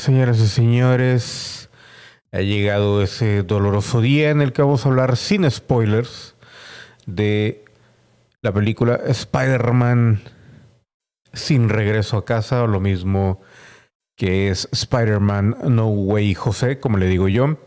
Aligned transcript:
señoras 0.00 0.38
y 0.40 0.48
señores, 0.48 1.70
ha 2.32 2.40
llegado 2.40 3.02
ese 3.02 3.42
doloroso 3.42 4.00
día 4.00 4.30
en 4.30 4.40
el 4.40 4.52
que 4.52 4.62
vamos 4.62 4.84
a 4.84 4.88
hablar 4.88 5.16
sin 5.16 5.48
spoilers 5.50 6.36
de 7.06 7.64
la 8.40 8.52
película 8.52 8.98
Spider-Man 9.06 10.22
sin 11.32 11.68
regreso 11.68 12.16
a 12.16 12.24
casa 12.24 12.62
o 12.62 12.66
lo 12.66 12.80
mismo 12.80 13.42
que 14.16 14.48
es 14.48 14.68
Spider-Man 14.72 15.56
No 15.68 15.88
Way 15.88 16.34
José, 16.34 16.80
como 16.80 16.96
le 16.96 17.06
digo 17.06 17.28
yo. 17.28 17.58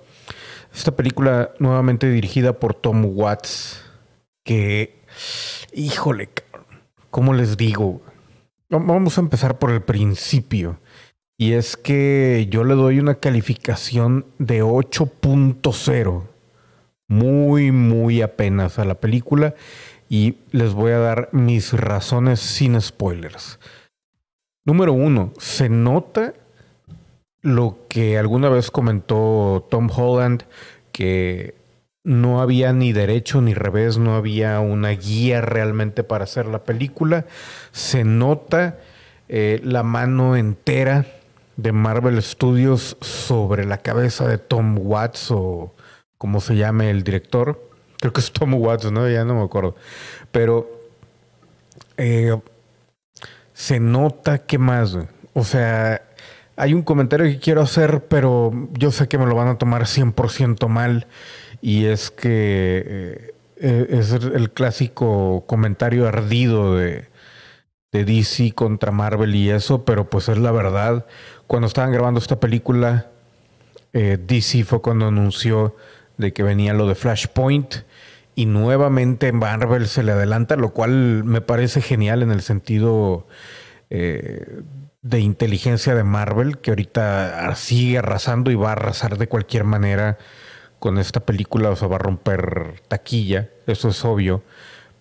Esta 0.74 0.96
película 0.96 1.52
nuevamente 1.60 2.10
dirigida 2.10 2.54
por 2.54 2.74
Tom 2.74 3.06
Watts, 3.06 3.84
que, 4.44 5.04
híjole, 5.72 6.30
¿cómo 7.12 7.34
les 7.34 7.58
digo? 7.58 8.02
Vamos 8.70 9.20
a 9.20 9.22
empezar 9.22 9.60
por 9.60 9.70
el 9.70 9.84
principio. 9.84 10.80
Y 11.44 11.56
es 11.56 11.76
que 11.76 12.48
yo 12.50 12.64
le 12.64 12.74
doy 12.74 13.00
una 13.00 13.16
calificación 13.16 14.26
de 14.40 14.64
8.0. 14.64 16.24
Muy, 17.10 17.74
muy 17.74 18.22
apenas 18.22 18.80
a 18.80 18.86
la 18.86 18.96
película. 18.96 19.54
Y 20.08 20.38
les 20.52 20.72
voy 20.72 20.94
a 20.94 21.00
dar 21.00 21.28
mis 21.34 21.74
razones 21.74 22.40
sin 22.40 22.80
spoilers. 22.80 23.60
Número 24.64 24.94
uno, 24.94 25.34
se 25.38 25.68
nota 25.68 26.34
lo 27.42 27.80
que 27.90 28.18
alguna 28.18 28.48
vez 28.48 28.72
comentó 28.72 29.68
Tom 29.70 29.90
Holland, 29.94 30.44
que 30.94 31.56
no 32.06 32.40
había 32.40 32.72
ni 32.72 32.94
derecho 32.94 33.42
ni 33.42 33.54
revés, 33.54 33.98
no 33.98 34.16
había 34.16 34.62
una 34.62 34.92
guía 34.92 35.42
realmente 35.42 36.06
para 36.06 36.24
hacer 36.24 36.46
la 36.46 36.64
película. 36.64 37.26
Se 37.74 38.06
nota 38.06 38.80
eh, 39.28 39.60
la 39.62 39.84
mano 39.84 40.38
entera 40.38 41.06
de 41.58 41.72
Marvel 41.72 42.22
Studios 42.22 42.98
sobre 43.02 43.66
la 43.66 43.78
cabeza 43.78 44.28
de 44.28 44.38
Tom 44.38 44.78
Watts 44.80 45.32
o 45.32 45.74
como 46.18 46.42
se 46.42 46.56
llame 46.56 46.90
el 46.90 47.04
director. 47.04 47.70
Creo 48.00 48.14
que 48.14 48.22
es 48.22 48.32
Tom 48.32 48.54
Watts, 48.56 48.92
¿no? 48.92 49.10
Ya 49.10 49.24
no 49.26 49.36
me 49.36 49.44
acuerdo. 49.44 49.76
Pero 50.32 50.70
eh, 51.98 52.36
se 53.54 53.80
nota 53.80 54.40
que 54.40 54.58
más, 54.58 54.98
o 55.34 55.44
sea, 55.44 56.02
hay 56.56 56.74
un 56.74 56.84
comentario 56.84 57.26
que 57.26 57.40
quiero 57.40 57.62
hacer, 57.62 58.06
pero 58.08 58.52
yo 58.74 58.92
sé 58.92 59.08
que 59.08 59.18
me 59.18 59.26
lo 59.26 59.36
van 59.36 59.48
a 59.48 59.58
tomar 59.58 59.84
100% 59.84 60.68
mal 60.68 61.08
y 61.62 61.86
es 61.86 62.12
que 62.12 62.84
eh, 62.86 63.34
eh, 63.58 63.88
es 63.90 64.12
el 64.12 64.52
clásico 64.52 65.46
comentario 65.48 66.08
ardido 66.08 66.76
de, 66.76 67.08
de 67.92 68.06
DC 68.06 68.54
contra 68.54 68.92
Marvel 68.92 69.36
y 69.36 69.50
eso, 69.50 69.86
pero 69.86 70.10
pues 70.10 70.30
es 70.30 70.38
la 70.38 70.52
verdad 70.52 71.06
cuando 71.48 71.68
estaban 71.68 71.92
grabando 71.92 72.20
esta 72.20 72.40
película, 72.40 73.08
eh, 73.94 74.18
DC 74.20 74.64
fue 74.64 74.82
cuando 74.82 75.08
anunció 75.08 75.76
de 76.18 76.34
que 76.34 76.44
venía 76.44 76.74
lo 76.74 76.88
de 76.88 76.96
Flashpoint 76.96 77.76
y 78.36 78.46
nuevamente 78.46 79.32
Marvel 79.32 79.88
se 79.88 80.04
le 80.04 80.12
adelanta, 80.12 80.56
lo 80.56 80.74
cual 80.74 81.24
me 81.24 81.42
parece 81.42 81.82
genial 81.82 82.24
en 82.24 82.32
el 82.32 82.42
sentido 82.42 83.28
eh, 83.90 84.62
de 85.02 85.20
inteligencia 85.20 85.94
de 85.94 86.04
Marvel, 86.04 86.58
que 86.58 86.72
ahorita 86.72 87.54
sigue 87.56 88.00
arrasando 88.00 88.50
y 88.50 88.56
va 88.56 88.70
a 88.70 88.74
arrasar 88.74 89.18
de 89.18 89.28
cualquier 89.28 89.66
manera 89.66 90.18
con 90.80 90.98
esta 90.98 91.20
película, 91.20 91.70
o 91.70 91.76
sea, 91.76 91.88
va 91.88 91.98
a 91.98 92.00
romper 92.00 92.82
taquilla, 92.88 93.50
eso 93.68 93.90
es 93.90 94.04
obvio. 94.04 94.44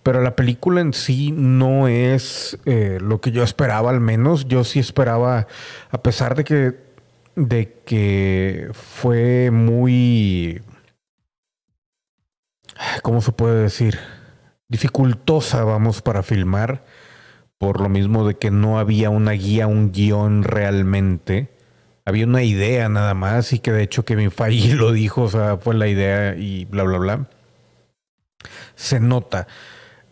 Pero 0.02 0.20
la 0.20 0.34
película 0.34 0.80
en 0.80 0.92
sí 0.92 1.32
no 1.32 1.86
es 1.86 2.58
eh, 2.64 2.98
lo 3.00 3.20
que 3.20 3.30
yo 3.30 3.44
esperaba, 3.44 3.90
al 3.90 4.00
menos. 4.00 4.46
Yo 4.48 4.64
sí 4.64 4.80
esperaba, 4.80 5.46
a 5.90 6.02
pesar 6.02 6.34
de 6.34 6.44
que, 6.44 6.76
de 7.36 7.72
que 7.84 8.70
fue 8.72 9.50
muy. 9.52 10.62
¿Cómo 13.02 13.20
se 13.20 13.32
puede 13.32 13.62
decir? 13.62 13.98
Dificultosa, 14.68 15.62
vamos, 15.62 16.02
para 16.02 16.22
filmar. 16.22 16.84
Por 17.58 17.80
lo 17.80 17.88
mismo 17.88 18.26
de 18.26 18.34
que 18.34 18.50
no 18.50 18.80
había 18.80 19.08
una 19.08 19.32
guía, 19.32 19.68
un 19.68 19.92
guion 19.92 20.42
realmente. 20.42 21.52
Había 22.04 22.26
una 22.26 22.42
idea 22.42 22.88
nada 22.88 23.14
más 23.14 23.52
y 23.52 23.60
que 23.60 23.70
de 23.70 23.84
hecho 23.84 24.04
Kevin 24.04 24.32
Feige 24.32 24.74
lo 24.74 24.90
dijo, 24.90 25.22
o 25.22 25.28
sea, 25.28 25.58
fue 25.58 25.74
la 25.74 25.86
idea 25.86 26.34
y 26.34 26.64
bla, 26.64 26.82
bla, 26.82 26.98
bla. 26.98 27.26
Se 28.74 28.98
nota. 28.98 29.46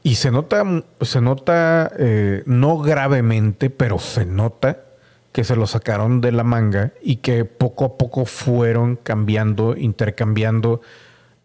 Y 0.03 0.15
se 0.15 0.31
nota, 0.31 0.65
se 1.03 1.21
nota 1.21 1.91
eh, 1.99 2.43
no 2.47 2.79
gravemente, 2.79 3.69
pero 3.71 3.99
se 3.99 4.25
nota 4.25 4.85
que 5.33 5.45
se 5.45 5.57
lo 5.57 5.67
sacaron 5.67 6.21
de 6.21 6.33
la 6.33 6.43
manga 6.43 6.93
y 7.03 7.17
que 7.17 7.45
poco 7.45 7.85
a 7.85 7.99
poco 7.99 8.25
fueron 8.25 8.97
cambiando, 8.97 9.77
intercambiando 9.77 10.81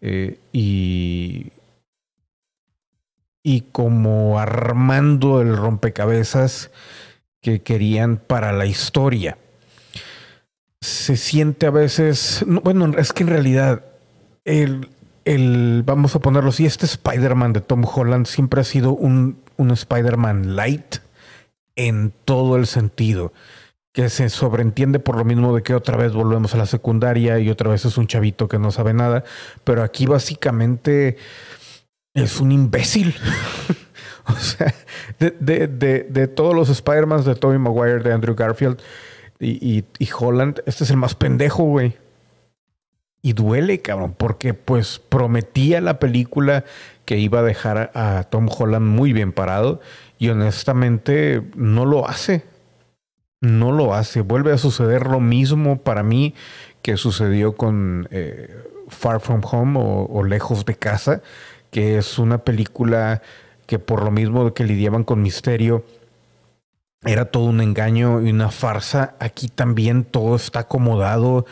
eh, 0.00 0.38
y, 0.52 1.52
y 3.42 3.60
como 3.72 4.38
armando 4.38 5.40
el 5.40 5.56
rompecabezas 5.56 6.70
que 7.40 7.62
querían 7.62 8.16
para 8.16 8.52
la 8.52 8.66
historia. 8.66 9.38
Se 10.80 11.16
siente 11.16 11.66
a 11.66 11.70
veces, 11.70 12.44
bueno, 12.46 12.92
es 12.98 13.12
que 13.12 13.22
en 13.22 13.28
realidad 13.28 13.84
el, 14.44 14.88
el, 15.26 15.82
vamos 15.84 16.14
a 16.14 16.20
ponerlo 16.20 16.50
así, 16.50 16.64
este 16.64 16.86
Spider-Man 16.86 17.52
de 17.52 17.60
Tom 17.60 17.84
Holland 17.84 18.26
siempre 18.26 18.60
ha 18.60 18.64
sido 18.64 18.92
un, 18.92 19.42
un 19.56 19.72
Spider-Man 19.72 20.54
light 20.56 20.96
en 21.74 22.12
todo 22.24 22.56
el 22.56 22.66
sentido, 22.66 23.32
que 23.92 24.08
se 24.08 24.30
sobreentiende 24.30 25.00
por 25.00 25.16
lo 25.18 25.24
mismo 25.24 25.54
de 25.54 25.62
que 25.62 25.74
otra 25.74 25.96
vez 25.96 26.12
volvemos 26.12 26.54
a 26.54 26.58
la 26.58 26.66
secundaria 26.66 27.40
y 27.40 27.50
otra 27.50 27.68
vez 27.68 27.84
es 27.84 27.98
un 27.98 28.06
chavito 28.06 28.46
que 28.46 28.60
no 28.60 28.70
sabe 28.70 28.94
nada, 28.94 29.24
pero 29.64 29.82
aquí 29.82 30.06
básicamente 30.06 31.16
es 32.14 32.40
un 32.40 32.52
imbécil. 32.52 33.14
o 34.26 34.36
sea, 34.36 34.72
de, 35.18 35.32
de, 35.40 35.66
de, 35.66 36.06
de 36.08 36.28
todos 36.28 36.54
los 36.54 36.68
Spider-Man 36.68 37.24
de 37.24 37.34
Tobey 37.34 37.58
Maguire, 37.58 37.98
de 37.98 38.12
Andrew 38.12 38.36
Garfield 38.36 38.78
y, 39.40 39.78
y, 39.78 39.84
y 39.98 40.08
Holland, 40.16 40.62
este 40.66 40.84
es 40.84 40.90
el 40.90 40.98
más 40.98 41.16
pendejo, 41.16 41.64
güey. 41.64 41.96
Y 43.26 43.32
duele, 43.32 43.82
cabrón, 43.82 44.14
porque 44.16 44.54
pues 44.54 45.00
prometía 45.00 45.80
la 45.80 45.98
película 45.98 46.64
que 47.04 47.18
iba 47.18 47.40
a 47.40 47.42
dejar 47.42 47.90
a 47.92 48.22
Tom 48.30 48.48
Holland 48.48 48.86
muy 48.86 49.12
bien 49.12 49.32
parado 49.32 49.80
y 50.16 50.28
honestamente 50.28 51.42
no 51.56 51.86
lo 51.86 52.08
hace. 52.08 52.44
No 53.40 53.72
lo 53.72 53.94
hace. 53.94 54.20
Vuelve 54.20 54.52
a 54.52 54.58
suceder 54.58 55.08
lo 55.08 55.18
mismo 55.18 55.78
para 55.82 56.04
mí 56.04 56.36
que 56.82 56.96
sucedió 56.96 57.56
con 57.56 58.06
eh, 58.12 58.48
Far 58.86 59.18
From 59.18 59.40
Home 59.50 59.80
o, 59.80 60.06
o, 60.08 60.22
Lejos 60.22 60.64
de 60.64 60.76
Casa, 60.76 61.20
que 61.72 61.98
es 61.98 62.20
una 62.20 62.38
película 62.38 63.22
que 63.66 63.80
por 63.80 64.04
lo 64.04 64.12
mismo 64.12 64.54
que 64.54 64.62
lidiaban 64.62 65.02
con 65.02 65.20
misterio, 65.20 65.84
era 67.04 67.24
todo 67.24 67.46
un 67.46 67.60
engaño 67.60 68.22
y 68.22 68.30
una 68.30 68.52
farsa. 68.52 69.16
Aquí 69.18 69.48
también 69.48 70.04
todo 70.04 70.36
está 70.36 70.60
acomodado 70.60 71.44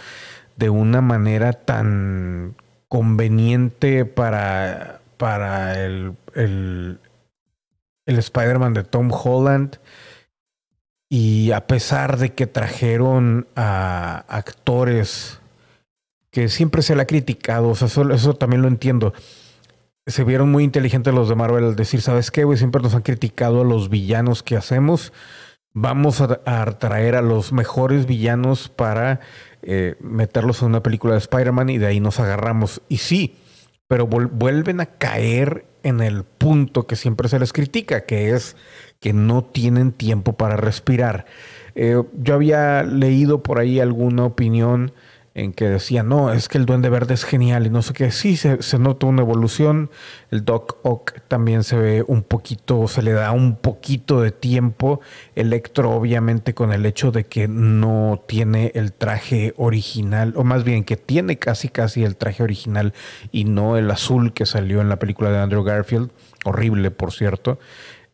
de 0.56 0.70
una 0.70 1.00
manera 1.00 1.52
tan 1.52 2.54
conveniente 2.88 4.04
para, 4.04 5.00
para 5.16 5.84
el, 5.84 6.14
el, 6.34 7.00
el 8.06 8.18
Spider-Man 8.18 8.74
de 8.74 8.84
Tom 8.84 9.10
Holland. 9.12 9.78
Y 11.08 11.52
a 11.52 11.66
pesar 11.66 12.18
de 12.18 12.32
que 12.34 12.46
trajeron 12.46 13.46
a 13.56 14.24
actores 14.28 15.40
que 16.30 16.48
siempre 16.48 16.82
se 16.82 16.96
le 16.96 17.02
ha 17.02 17.06
criticado, 17.06 17.68
o 17.68 17.74
sea, 17.76 17.86
eso, 17.86 18.10
eso 18.10 18.34
también 18.34 18.62
lo 18.62 18.68
entiendo. 18.68 19.14
Se 20.06 20.24
vieron 20.24 20.50
muy 20.50 20.64
inteligentes 20.64 21.14
los 21.14 21.28
de 21.28 21.36
Marvel 21.36 21.64
al 21.64 21.76
decir, 21.76 22.02
¿sabes 22.02 22.30
qué, 22.30 22.44
güey? 22.44 22.58
Siempre 22.58 22.82
nos 22.82 22.94
han 22.94 23.02
criticado 23.02 23.60
a 23.60 23.64
los 23.64 23.88
villanos 23.88 24.42
que 24.42 24.56
hacemos. 24.56 25.12
Vamos 25.76 26.20
a, 26.20 26.68
traer 26.78 27.16
a 27.16 27.20
los 27.20 27.52
mejores 27.52 28.06
villanos 28.06 28.68
para 28.68 29.18
eh, 29.62 29.96
meterlos 30.00 30.62
en 30.62 30.68
una 30.68 30.84
película 30.84 31.14
de 31.14 31.18
Spider-Man 31.18 31.68
y 31.68 31.78
de 31.78 31.86
ahí 31.86 31.98
nos 31.98 32.20
agarramos. 32.20 32.80
Y 32.88 32.98
sí, 32.98 33.34
pero 33.88 34.06
vuelven 34.06 34.80
a 34.80 34.86
caer 34.86 35.66
en 35.82 36.00
el 36.00 36.22
punto 36.22 36.86
que 36.86 36.94
siempre 36.94 37.28
se 37.28 37.40
les 37.40 37.52
critica, 37.52 38.06
que 38.06 38.30
es 38.30 38.56
que 39.00 39.12
no 39.12 39.42
tienen 39.42 39.90
tiempo 39.90 40.34
para 40.34 40.56
respirar. 40.56 41.26
Eh, 41.74 42.00
yo 42.14 42.34
había 42.34 42.84
leído 42.84 43.42
por 43.42 43.58
ahí 43.58 43.80
alguna 43.80 44.26
opinión 44.26 44.92
en 45.34 45.52
que 45.52 45.68
decía, 45.68 46.04
no, 46.04 46.32
es 46.32 46.48
que 46.48 46.58
el 46.58 46.64
Duende 46.64 46.88
Verde 46.88 47.14
es 47.14 47.24
genial 47.24 47.66
y 47.66 47.70
no 47.70 47.82
sé 47.82 47.92
qué. 47.92 48.12
Sí, 48.12 48.36
se, 48.36 48.62
se, 48.62 48.78
nota 48.78 49.06
una 49.06 49.22
evolución. 49.22 49.90
El 50.30 50.44
Doc 50.44 50.78
Ock 50.82 51.20
también 51.26 51.64
se 51.64 51.76
ve 51.76 52.04
un 52.06 52.22
poquito, 52.22 52.86
se 52.86 53.02
le 53.02 53.12
da 53.12 53.32
un 53.32 53.56
poquito 53.56 54.20
de 54.20 54.30
tiempo. 54.30 55.00
Electro, 55.34 55.90
obviamente, 55.90 56.54
con 56.54 56.72
el 56.72 56.86
hecho 56.86 57.10
de 57.10 57.24
que 57.24 57.48
no 57.48 58.22
tiene 58.28 58.70
el 58.76 58.92
traje 58.92 59.54
original, 59.56 60.34
o 60.36 60.44
más 60.44 60.62
bien 60.62 60.84
que 60.84 60.96
tiene 60.96 61.36
casi, 61.36 61.68
casi 61.68 62.04
el 62.04 62.16
traje 62.16 62.44
original 62.44 62.94
y 63.32 63.44
no 63.44 63.76
el 63.76 63.90
azul 63.90 64.32
que 64.32 64.46
salió 64.46 64.80
en 64.80 64.88
la 64.88 65.00
película 65.00 65.30
de 65.30 65.38
Andrew 65.38 65.64
Garfield. 65.64 66.10
Horrible, 66.44 66.92
por 66.92 67.12
cierto, 67.12 67.58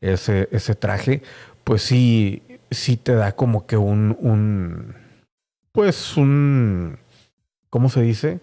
ese, 0.01 0.49
ese 0.53 0.75
traje. 0.75 1.23
Pues 1.65 1.83
sí, 1.83 2.43
sí 2.71 2.97
te 2.97 3.15
da 3.15 3.33
como 3.33 3.67
que 3.67 3.77
un, 3.77 4.17
un 4.21 4.95
pues 5.73 6.17
un, 6.17 6.99
¿cómo 7.71 7.89
se 7.89 8.03
dice? 8.03 8.41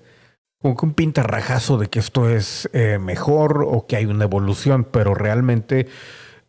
Como 0.61 0.75
que 0.75 0.85
un 0.85 0.93
pintarrajazo 0.93 1.77
de 1.77 1.87
que 1.87 1.99
esto 1.99 2.29
es 2.29 2.69
eh, 2.73 2.97
mejor 2.99 3.63
o 3.67 3.85
que 3.85 3.97
hay 3.97 4.05
una 4.05 4.23
evolución, 4.23 4.85
pero 4.85 5.13
realmente 5.13 5.87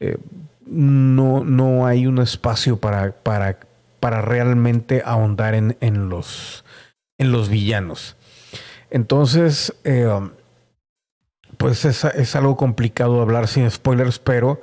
eh, 0.01 0.17
no, 0.65 1.45
no 1.45 1.87
hay 1.87 2.07
un 2.07 2.19
espacio 2.19 2.79
para, 2.79 3.13
para, 3.13 3.59
para 4.01 4.23
realmente 4.23 5.03
ahondar 5.05 5.55
en, 5.55 5.77
en, 5.81 6.09
los, 6.09 6.65
en 7.19 7.33
los 7.33 7.51
villanos. 7.51 8.17
Entonces, 8.91 9.75
eh, 9.85 10.09
pues 11.59 11.85
es, 11.85 12.05
es, 12.05 12.37
algo 12.37 12.57
complicado 12.57 13.21
hablar 13.21 13.49
sin 13.49 13.71
spoilers, 13.71 14.19
pero 14.19 14.61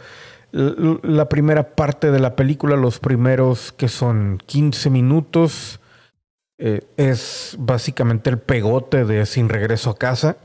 la 0.52 1.28
primera 1.28 1.76
parte 1.76 2.12
de 2.12 2.20
la 2.20 2.38
película, 2.38 2.78
los 2.78 3.00
primeros 3.00 3.74
que 3.74 3.90
son 3.90 4.42
15 4.46 4.90
minutos, 4.90 5.82
eh, 6.57 6.81
es 6.96 7.56
básicamente 7.60 8.30
el 8.30 8.40
pegote 8.40 9.06
de 9.06 9.25
Sin 9.25 9.50
Regreso 9.50 9.90
a 9.90 9.98
Casa. 9.98 10.38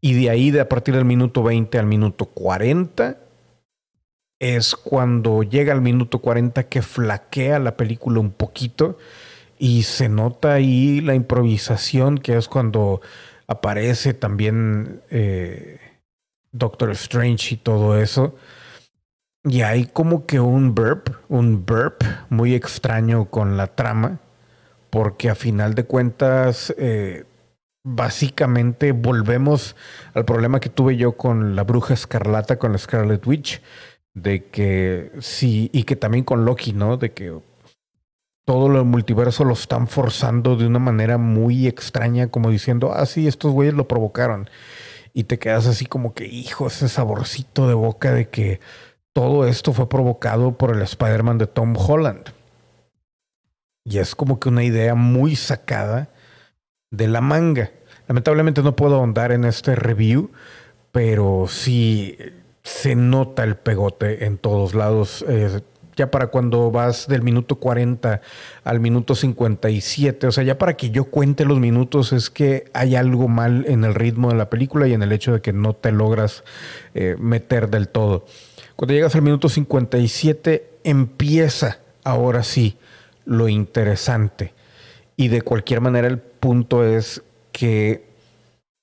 Y 0.00 0.14
de 0.14 0.30
ahí, 0.30 0.50
de 0.50 0.60
a 0.60 0.68
partir 0.68 0.94
del 0.94 1.04
minuto 1.04 1.42
20 1.42 1.78
al 1.78 1.86
minuto 1.86 2.26
40, 2.26 3.18
es 4.38 4.76
cuando 4.76 5.42
llega 5.42 5.72
al 5.72 5.80
minuto 5.80 6.20
40 6.20 6.68
que 6.68 6.82
flaquea 6.82 7.58
la 7.58 7.76
película 7.76 8.20
un 8.20 8.30
poquito 8.30 8.98
y 9.58 9.84
se 9.84 10.08
nota 10.08 10.52
ahí 10.52 11.00
la 11.00 11.14
improvisación, 11.14 12.18
que 12.18 12.36
es 12.36 12.46
cuando 12.46 13.00
aparece 13.46 14.12
también 14.12 15.02
eh, 15.10 15.80
Doctor 16.52 16.90
Strange 16.90 17.54
y 17.54 17.58
todo 17.58 17.98
eso. 17.98 18.34
Y 19.44 19.62
hay 19.62 19.86
como 19.86 20.26
que 20.26 20.40
un 20.40 20.74
burp, 20.74 21.08
un 21.28 21.64
burp 21.64 22.02
muy 22.28 22.54
extraño 22.54 23.30
con 23.30 23.56
la 23.56 23.68
trama 23.68 24.20
porque 24.90 25.30
a 25.30 25.34
final 25.34 25.74
de 25.74 25.84
cuentas, 25.84 26.74
eh, 26.78 27.24
básicamente 27.84 28.90
volvemos 28.90 29.76
al 30.12 30.24
problema 30.24 30.58
que 30.58 30.68
tuve 30.68 30.96
yo 30.96 31.16
con 31.16 31.54
la 31.54 31.62
bruja 31.62 31.94
escarlata, 31.94 32.58
con 32.58 32.72
la 32.72 32.78
Scarlet 32.78 33.24
Witch, 33.26 33.62
de 34.12 34.46
que 34.46 35.12
sí, 35.20 35.70
y 35.72 35.84
que 35.84 35.94
también 35.94 36.24
con 36.24 36.44
Loki, 36.44 36.72
¿no? 36.72 36.96
De 36.96 37.12
que 37.12 37.38
todo 38.44 38.68
lo 38.68 38.84
multiverso 38.84 39.44
lo 39.44 39.52
están 39.52 39.86
forzando 39.88 40.56
de 40.56 40.66
una 40.66 40.78
manera 40.80 41.16
muy 41.18 41.66
extraña, 41.66 42.28
como 42.28 42.50
diciendo, 42.50 42.92
ah, 42.92 43.06
sí, 43.06 43.28
estos 43.28 43.52
güeyes 43.52 43.74
lo 43.74 43.86
provocaron. 43.86 44.50
Y 45.12 45.24
te 45.24 45.38
quedas 45.38 45.66
así 45.66 45.86
como 45.86 46.12
que, 46.12 46.26
hijo, 46.26 46.66
ese 46.66 46.88
saborcito 46.88 47.68
de 47.68 47.74
boca 47.74 48.12
de 48.12 48.28
que 48.28 48.60
todo 49.12 49.46
esto 49.46 49.72
fue 49.72 49.88
provocado 49.88 50.58
por 50.58 50.74
el 50.74 50.82
Spider-Man 50.82 51.38
de 51.38 51.46
Tom 51.46 51.74
Holland. 51.76 52.35
Y 53.88 53.98
es 53.98 54.16
como 54.16 54.40
que 54.40 54.48
una 54.48 54.64
idea 54.64 54.96
muy 54.96 55.36
sacada 55.36 56.08
de 56.90 57.06
la 57.06 57.20
manga. 57.20 57.70
Lamentablemente 58.08 58.62
no 58.62 58.74
puedo 58.74 58.96
ahondar 58.96 59.30
en 59.30 59.44
este 59.44 59.76
review, 59.76 60.30
pero 60.90 61.46
sí 61.48 62.18
se 62.64 62.96
nota 62.96 63.44
el 63.44 63.56
pegote 63.56 64.24
en 64.24 64.38
todos 64.38 64.74
lados. 64.74 65.24
ya 65.94 66.10
para 66.10 66.26
cuando 66.26 66.70
vas 66.70 67.06
del 67.06 67.22
minuto 67.22 67.56
40 67.56 68.20
al 68.64 68.80
minuto 68.80 69.14
57, 69.14 70.26
o 70.26 70.32
sea, 70.32 70.44
ya 70.44 70.58
para 70.58 70.76
que 70.76 70.90
yo 70.90 71.04
cuente 71.04 71.44
los 71.44 71.58
minutos 71.58 72.12
es 72.12 72.28
que 72.28 72.64
hay 72.74 72.96
algo 72.96 73.28
mal 73.28 73.64
en 73.68 73.84
el 73.84 73.94
ritmo 73.94 74.28
de 74.30 74.36
la 74.36 74.50
película 74.50 74.88
y 74.88 74.94
en 74.94 75.02
el 75.02 75.12
hecho 75.12 75.32
de 75.32 75.40
que 75.40 75.52
no 75.52 75.74
te 75.74 75.92
logras 75.92 76.44
eh, 76.94 77.16
meter 77.18 77.70
del 77.70 77.88
todo. 77.88 78.26
Cuando 78.74 78.94
llegas 78.94 79.14
al 79.14 79.22
minuto 79.22 79.48
57 79.48 80.70
empieza 80.84 81.78
ahora 82.04 82.42
sí 82.42 82.76
lo 83.26 83.48
interesante. 83.48 84.54
Y 85.16 85.28
de 85.28 85.42
cualquier 85.42 85.82
manera 85.82 86.08
el 86.08 86.18
punto 86.18 86.84
es 86.84 87.22
que 87.52 88.06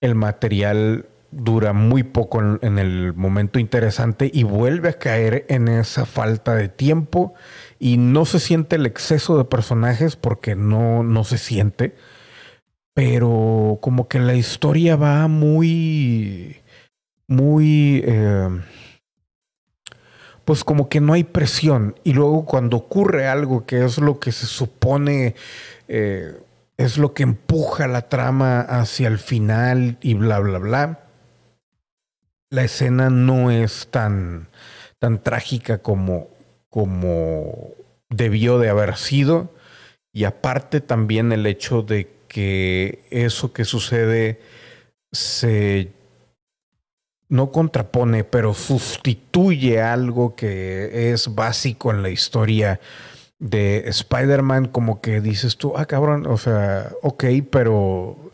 el 0.01 0.15
material 0.15 1.05
dura 1.31 1.73
muy 1.73 2.03
poco 2.03 2.41
en, 2.61 2.77
el 2.77 3.13
momento 3.13 3.57
interesante 3.57 4.29
y 4.31 4.43
vuelve 4.43 4.89
a 4.89 4.99
caer 4.99 5.45
en 5.49 5.67
esa 5.67 6.05
falta 6.05 6.53
de 6.55 6.69
tiempo 6.69 7.33
y 7.79 7.97
no 7.97 8.25
se 8.25 8.39
siente 8.39 8.75
el 8.75 8.85
exceso 8.85 9.37
de 9.37 9.45
personajes 9.45 10.15
porque 10.15 10.55
no, 10.55 11.03
no 11.03 11.23
se 11.23 11.37
siente, 11.37 11.95
pero 12.93 13.79
como 13.81 14.07
que 14.07 14.19
la 14.19 14.35
historia 14.35 14.95
va 14.95 15.27
muy, 15.27 16.57
muy... 17.27 18.03
Eh, 18.05 18.49
pues 20.45 20.63
como 20.63 20.89
que 20.89 20.99
no 20.99 21.13
hay 21.13 21.23
presión. 21.23 21.95
Y 22.03 22.13
luego 22.13 22.45
cuando 22.45 22.77
ocurre 22.77 23.27
algo 23.27 23.65
que 23.65 23.83
es 23.83 23.97
lo 23.97 24.19
que 24.19 24.31
se 24.31 24.45
supone 24.45 25.35
eh, 25.87 26.37
es 26.77 26.97
lo 26.97 27.13
que 27.13 27.23
empuja 27.23 27.87
la 27.87 28.09
trama 28.09 28.61
hacia 28.61 29.07
el 29.07 29.19
final 29.19 29.97
y 30.01 30.15
bla, 30.15 30.39
bla, 30.39 30.59
bla, 30.59 30.99
la 32.49 32.63
escena 32.63 33.09
no 33.09 33.51
es 33.51 33.87
tan, 33.89 34.47
tan 34.99 35.23
trágica 35.23 35.79
como, 35.79 36.29
como 36.69 37.71
debió 38.09 38.59
de 38.59 38.69
haber 38.69 38.95
sido. 38.95 39.53
Y 40.11 40.25
aparte 40.25 40.81
también 40.81 41.31
el 41.31 41.47
hecho 41.47 41.81
de 41.81 42.11
que 42.27 43.05
eso 43.09 43.53
que 43.53 43.65
sucede 43.65 44.39
se 45.11 45.91
no 47.29 47.51
contrapone, 47.51 48.23
pero 48.23 48.53
sustituye 48.53 49.81
algo 49.81 50.35
que 50.35 51.11
es 51.11 51.33
básico 51.33 51.91
en 51.91 52.03
la 52.03 52.09
historia 52.09 52.79
de 53.39 53.83
Spider-Man, 53.87 54.67
como 54.67 55.01
que 55.01 55.19
dices 55.19 55.57
tú, 55.57 55.73
ah, 55.75 55.85
cabrón, 55.85 56.25
o 56.27 56.37
sea, 56.37 56.91
ok, 57.01 57.25
pero 57.49 58.31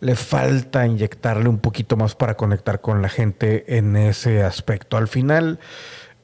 le 0.00 0.16
falta 0.16 0.86
inyectarle 0.86 1.48
un 1.48 1.58
poquito 1.58 1.96
más 1.96 2.14
para 2.14 2.36
conectar 2.36 2.80
con 2.80 3.02
la 3.02 3.10
gente 3.10 3.76
en 3.76 3.94
ese 3.96 4.42
aspecto. 4.42 4.96
Al 4.96 5.08
final 5.08 5.58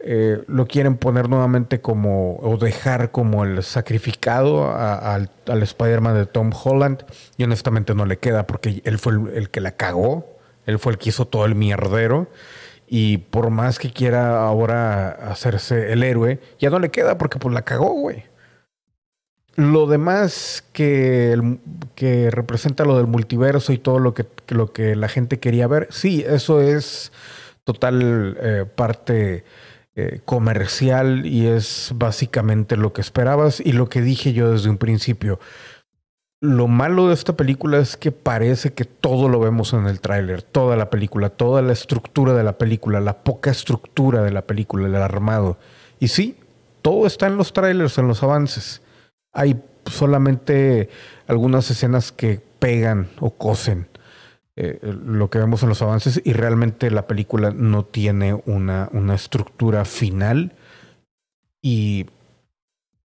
eh, 0.01 0.43
lo 0.47 0.67
quieren 0.67 0.97
poner 0.97 1.29
nuevamente 1.29 1.81
como, 1.81 2.37
o 2.37 2.57
dejar 2.57 3.11
como 3.11 3.45
el 3.45 3.63
sacrificado 3.63 4.73
al, 4.73 5.31
Spider-Man 5.47 6.15
de 6.15 6.27
Tom 6.27 6.51
Holland, 6.65 7.05
y 7.37 7.45
honestamente 7.45 7.95
no 7.95 8.07
le 8.07 8.19
queda 8.19 8.47
porque 8.47 8.81
él 8.85 8.99
fue 8.99 9.15
el 9.35 9.51
que 9.51 9.61
la 9.61 9.73
cagó 9.73 10.38
él 10.69 10.79
fue 10.79 10.93
el 10.93 10.99
que 10.99 11.09
hizo 11.09 11.27
todo 11.27 11.47
el 11.47 11.55
mierdero. 11.55 12.29
Y 12.87 13.19
por 13.19 13.49
más 13.49 13.79
que 13.79 13.91
quiera 13.91 14.47
ahora 14.47 15.09
hacerse 15.09 15.93
el 15.93 16.03
héroe, 16.03 16.41
ya 16.59 16.69
no 16.69 16.79
le 16.79 16.91
queda 16.91 17.17
porque 17.17 17.39
pues 17.39 17.55
la 17.55 17.63
cagó, 17.63 17.91
güey. 17.93 18.25
Lo 19.57 19.87
demás 19.87 20.63
que, 20.73 21.59
que 21.95 22.31
representa 22.31 22.85
lo 22.85 22.99
del 22.99 23.07
multiverso 23.07 23.73
y 23.73 23.79
todo 23.79 23.99
lo 23.99 24.13
que, 24.13 24.27
lo 24.49 24.73
que 24.73 24.95
la 24.95 25.09
gente 25.09 25.41
quería 25.41 25.67
ver, 25.67 25.89
sí, 25.91 26.23
eso 26.27 26.61
es 26.61 27.13
total 27.65 28.37
eh, 28.41 28.65
parte 28.67 29.45
eh, 29.97 30.21
comercial 30.25 31.25
y 31.25 31.47
es 31.47 31.93
básicamente 31.95 32.77
lo 32.77 32.93
que 32.93 33.01
esperabas 33.01 33.61
y 33.61 33.73
lo 33.73 33.89
que 33.89 34.03
dije 34.03 34.35
yo 34.35 34.53
desde 34.53 34.69
un 34.69 34.79
principio. 34.79 35.41
Lo 36.41 36.69
malo 36.69 37.09
de 37.09 37.15
esta 37.15 37.37
película 37.37 37.79
es 37.79 37.97
que 37.97 38.13
parece 38.13 38.73
que 38.73 38.85
todo 38.85 39.29
lo 39.29 39.41
vemos 39.41 39.73
en 39.73 39.87
el 39.87 40.01
tráiler, 40.01 40.43
toda 40.43 40.77
la 40.77 40.89
película, 40.89 41.31
toda 41.31 41.63
la 41.63 41.73
estructura 41.73 42.33
de 42.35 42.45
la 42.45 42.59
película, 42.59 43.01
la 43.01 43.25
poca 43.25 43.51
estructura 43.51 44.23
de 44.23 44.31
la 44.31 44.43
película, 44.43 44.87
el 44.87 44.95
armado. 44.95 45.59
Y 45.99 46.09
sí, 46.09 46.37
todo 46.81 47.09
está 47.09 47.27
en 47.27 47.37
los 47.37 47.53
trailers, 47.53 47.99
en 47.99 48.07
los 48.07 48.23
avances. 48.23 48.83
Hay 49.33 49.61
solamente 49.87 50.91
algunas 51.27 51.71
escenas 51.71 52.13
que 52.13 52.41
pegan 52.61 53.09
o 53.21 53.31
cosen 53.31 53.89
eh, 54.61 54.81
lo 54.83 55.31
que 55.31 55.39
vemos 55.39 55.63
en 55.63 55.69
los 55.69 55.83
avances 55.83 56.21
y 56.25 56.33
realmente 56.33 56.91
la 56.91 57.07
película 57.07 57.53
no 57.53 57.85
tiene 57.85 58.35
una, 58.45 58.89
una 58.93 59.15
estructura 59.15 59.85
final 59.85 60.53
y 61.63 62.07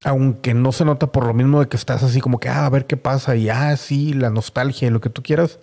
aunque 0.04 0.54
no 0.54 0.72
se 0.72 0.86
nota 0.86 1.12
por 1.12 1.26
lo 1.26 1.34
mismo 1.34 1.60
de 1.60 1.68
que 1.68 1.78
estás 1.78 2.04
así 2.04 2.22
como 2.22 2.40
que, 2.40 2.50
ah, 2.50 2.66
a 2.66 2.70
ver 2.70 2.86
qué 2.86 2.98
pasa 2.98 3.36
y, 3.36 3.50
ah, 3.50 3.76
sí, 3.78 4.14
la 4.14 4.30
nostalgia 4.30 4.88
y 4.88 4.92
lo 4.92 5.02
que 5.02 5.10
tú 5.10 5.22
quieras, 5.22 5.60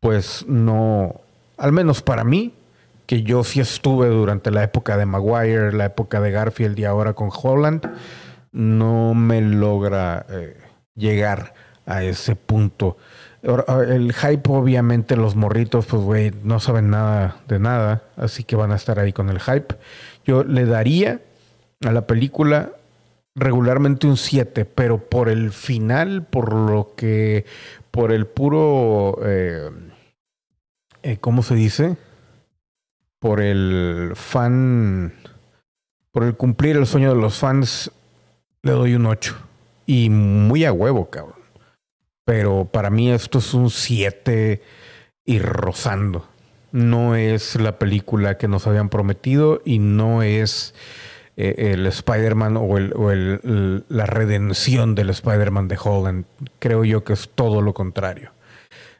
pues 0.00 0.44
no, 0.48 1.20
al 1.58 1.72
menos 1.72 2.02
para 2.02 2.24
mí, 2.24 2.54
que 3.06 3.22
yo 3.22 3.44
sí 3.44 3.60
estuve 3.60 4.08
durante 4.08 4.50
la 4.50 4.62
época 4.62 4.96
de 4.96 5.04
Maguire, 5.04 5.72
la 5.72 5.86
época 5.86 6.20
de 6.20 6.30
Garfield 6.30 6.78
y 6.78 6.84
ahora 6.84 7.12
con 7.12 7.30
Holland, 7.30 7.90
no 8.52 9.14
me 9.14 9.40
logra 9.40 10.26
eh, 10.30 10.56
llegar 10.94 11.54
a 11.86 12.02
ese 12.02 12.36
punto. 12.36 12.96
El 13.42 14.12
hype, 14.12 14.50
obviamente, 14.50 15.16
los 15.16 15.34
morritos, 15.34 15.86
pues, 15.86 16.02
güey, 16.02 16.32
no 16.44 16.60
saben 16.60 16.90
nada 16.90 17.38
de 17.48 17.58
nada, 17.58 18.02
así 18.16 18.44
que 18.44 18.54
van 18.54 18.70
a 18.70 18.76
estar 18.76 18.98
ahí 18.98 19.12
con 19.12 19.28
el 19.28 19.40
hype. 19.40 19.74
Yo 20.24 20.44
le 20.44 20.66
daría 20.66 21.20
a 21.84 21.90
la 21.90 22.06
película 22.06 22.72
regularmente 23.34 24.06
un 24.06 24.16
7, 24.16 24.64
pero 24.64 25.08
por 25.08 25.28
el 25.28 25.52
final, 25.52 26.26
por 26.26 26.52
lo 26.52 26.94
que, 26.96 27.44
por 27.90 28.12
el 28.12 28.26
puro, 28.26 29.18
eh, 29.24 29.70
eh, 31.02 31.16
¿cómo 31.18 31.42
se 31.42 31.54
dice? 31.54 31.96
Por 33.18 33.40
el 33.40 34.12
fan, 34.14 35.12
por 36.10 36.24
el 36.24 36.36
cumplir 36.36 36.76
el 36.76 36.86
sueño 36.86 37.14
de 37.14 37.20
los 37.20 37.38
fans, 37.38 37.90
le 38.62 38.72
doy 38.72 38.94
un 38.94 39.06
8. 39.06 39.36
y 39.86 40.08
muy 40.08 40.64
a 40.64 40.72
huevo, 40.72 41.10
cabrón. 41.10 41.40
Pero 42.24 42.64
para 42.66 42.90
mí 42.90 43.10
esto 43.10 43.38
es 43.38 43.54
un 43.54 43.70
7 43.70 44.62
y 45.24 45.38
rozando. 45.40 46.28
No 46.70 47.16
es 47.16 47.56
la 47.56 47.78
película 47.78 48.38
que 48.38 48.46
nos 48.46 48.68
habían 48.68 48.88
prometido 48.88 49.60
y 49.64 49.80
no 49.80 50.22
es 50.22 50.74
eh, 51.42 51.72
el 51.72 51.86
Spider-Man 51.86 52.58
o, 52.58 52.76
el, 52.76 53.84
la 53.88 54.04
redención 54.04 54.94
del 54.94 55.08
Spider-Man 55.08 55.68
de 55.68 55.78
Holland. 55.82 56.26
Creo 56.58 56.84
yo 56.84 57.02
que 57.02 57.14
es 57.14 57.30
todo 57.34 57.62
lo 57.62 57.72
contrario. 57.72 58.32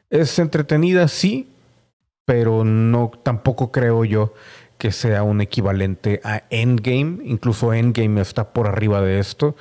Es 0.09 0.39
entretenida, 0.39 1.07
sí, 1.09 1.51
pero 2.25 2.65
no 2.65 3.11
tampoco 3.23 3.71
creo 3.71 4.07
yo 4.07 4.33
que 4.79 4.91
sea 4.91 5.23
un 5.23 5.43
equivalente 5.43 6.23
a 6.25 6.45
Endgame. 6.49 7.19
Incluso 7.25 7.75
Endgame 7.75 8.23
está 8.23 8.55
por 8.55 8.69
arriba 8.69 9.03
de 9.03 9.19
esto. 9.19 9.55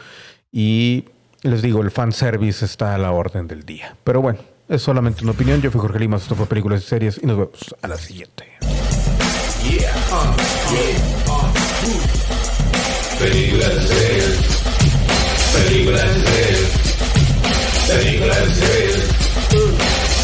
Y 0.49 1.03
les 1.41 1.61
digo, 1.61 1.81
el 1.81 1.91
fanservice 1.91 2.63
está 2.63 2.95
a 2.95 2.97
la 2.97 3.11
orden 3.11 3.45
del 3.49 3.65
día. 3.65 3.97
Pero 4.05 4.21
bueno, 4.21 4.39
es 4.69 4.81
solamente 4.81 5.23
una 5.23 5.33
opinión. 5.33 5.61
Yo 5.61 5.69
fui 5.69 5.81
Jorge 5.81 5.99
Lima, 5.99 6.15
esto 6.15 6.33
fue 6.33 6.45
Películas 6.45 6.81
y 6.81 6.87
Series 6.87 7.19
y 7.21 7.25
nos 7.25 7.37
vemos 7.37 7.75
a 7.81 7.87
la 7.89 7.97
siguiente. 7.97 8.45
Películas 13.19 13.89
de 13.89 14.17
él. 14.17 14.35
Películas 15.53 16.23
de 16.23 16.49
él. 16.49 16.67
Películas 17.87 18.59
de 18.59 18.85
él. 18.85 19.03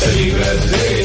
Películas 0.06 0.72
de 0.72 1.02
él. 1.02 1.05